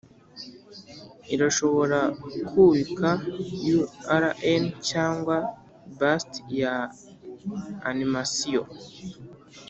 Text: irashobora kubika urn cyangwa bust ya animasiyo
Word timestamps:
irashobora 1.33 1.99
kubika 2.49 3.09
urn 4.15 4.63
cyangwa 4.89 5.35
bust 5.97 6.31
ya 6.61 6.75
animasiyo 7.89 8.63